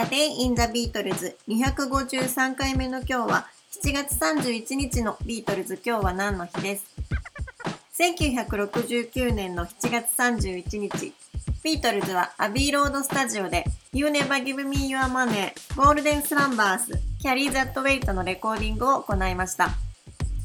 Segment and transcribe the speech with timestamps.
[0.00, 3.46] A Day in the Beatles 253回目の今日は
[3.84, 6.86] 7月31日のビートルズ今日は何の日です。
[7.98, 11.12] 1969年の7月31日
[11.62, 16.92] ビートルズはアビーロードスタジオで You Never Give Me Your Money ゴールデンスランバース
[17.22, 19.68] Carry That Weight のレコーディングを行いました。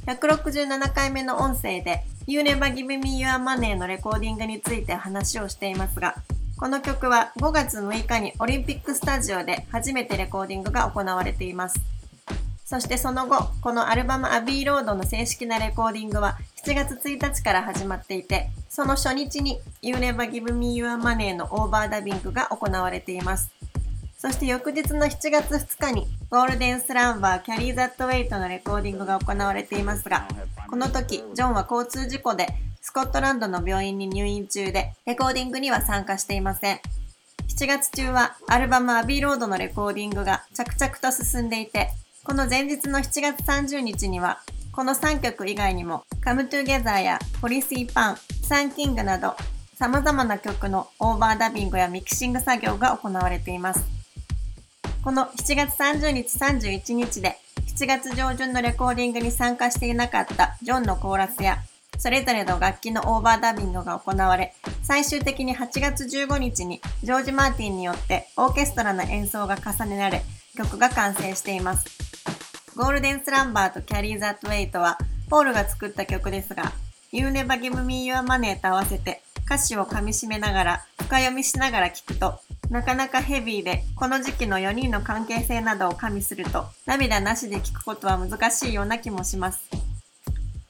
[0.07, 6.15] 167回目の音声で You Never Give Me Your Money のレコーディングについて話をしていますが
[6.57, 11.77] この曲は5月6日にオリンピックスタジオで初めてレコーディングが行われています。
[12.63, 23.51] そしてその後、このアルバムアビーロードの正式なレコーディングは7月1日から始まっていて、その初日に You Never Give Me Your Money のオーバーダビングが行われています。
[24.17, 30.25] そして翌日の7月2日にゴールデンスランバー Carry That Weight のレコーディングが行われていますが、
[30.69, 32.47] この時、ジョンは交通事故で
[32.85, 36.79] スコットランドの病院に入院中で、レコーディングには参加していません。
[37.47, 41.89] 7月中はアルバムアビーロードのレコーディングが着々と進んでいて、
[42.23, 44.39] この前日の7月30日には、
[44.71, 49.35] この3曲以外にも、Come Together や Policy Pan、サンキングなど、
[49.79, 53.83] 様々な曲のオーバーダビングやミキシング作業が行われています。
[55.03, 57.39] この7月30日31日で、
[57.79, 61.57] 7月上旬のレコーディングに参加していなかったジョンのコーラスや
[61.97, 64.53] それぞれの楽器のオーバーダビングが行われ、
[64.83, 70.23] 最終的に8月15日にジョージ・マーティンによってオーケストラの演奏が重ねられ、
[70.57, 71.85] 曲が完成しています。
[72.75, 74.97] ゴールデンスランバーとキャリー・ザト・ウェイトは、
[75.29, 76.73] ポールが作った曲ですが、
[77.11, 89.84] You Never Give Me Your Money と合わせて歌詞を噛み締めながら、深読みしながら聴くと、なかなかヘビーで、この時期の4人の関係性などを加味すると、涙なしで聴くことは難しいような気もします。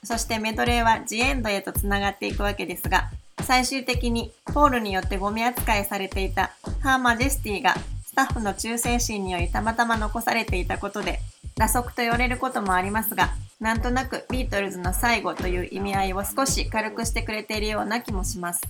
[0.06, 3.10] そしてメドレーはジエンドへとつながっていくわけですが、
[3.44, 7.76] 最終的にポールによってゴミ扱いされていたハーマジェスティが
[8.06, 11.20] スタッフの忠誠心によりたまたま残されていたことで、
[11.58, 13.30] 打足と言われることもありますが、
[13.60, 18.62] なんとなくビートルズの最後という意味合いを少し軽くしてくれているような気もします。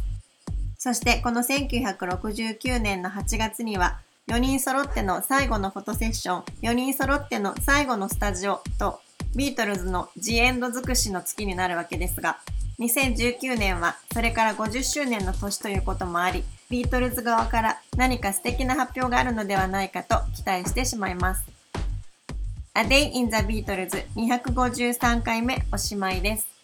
[0.78, 9.00] そしてこの1969年の8月には4人揃っての最後のフォトセッション、4人揃っての最後のスタジオと
[9.35, 12.40] ビートルズのジエンド尽くしの月になるわけですが、
[12.79, 21.45] 2019年はそれから50周年の年ということもあり、ビートルズ側から何か素敵な発表があるのではないかと期待してしまいます。
[22.74, 26.55] A Day in the Beatles 253回目おしまいです。